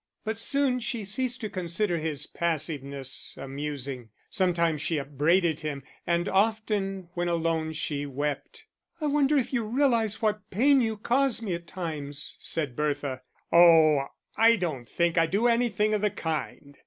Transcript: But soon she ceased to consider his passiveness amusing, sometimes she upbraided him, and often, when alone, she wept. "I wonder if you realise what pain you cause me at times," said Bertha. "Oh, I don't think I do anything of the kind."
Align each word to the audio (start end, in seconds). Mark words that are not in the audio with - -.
But 0.23 0.39
soon 0.39 0.79
she 0.79 1.05
ceased 1.05 1.41
to 1.41 1.49
consider 1.51 1.99
his 1.99 2.25
passiveness 2.25 3.37
amusing, 3.39 4.09
sometimes 4.31 4.81
she 4.81 4.97
upbraided 4.97 5.59
him, 5.59 5.83
and 6.07 6.27
often, 6.27 7.09
when 7.13 7.27
alone, 7.27 7.73
she 7.73 8.07
wept. 8.07 8.65
"I 8.99 9.05
wonder 9.05 9.37
if 9.37 9.53
you 9.53 9.63
realise 9.63 10.19
what 10.19 10.49
pain 10.49 10.81
you 10.81 10.97
cause 10.97 11.43
me 11.43 11.53
at 11.53 11.67
times," 11.67 12.37
said 12.39 12.75
Bertha. 12.75 13.21
"Oh, 13.51 14.05
I 14.35 14.55
don't 14.55 14.89
think 14.89 15.19
I 15.19 15.27
do 15.27 15.45
anything 15.47 15.93
of 15.93 16.01
the 16.01 16.09
kind." 16.09 16.79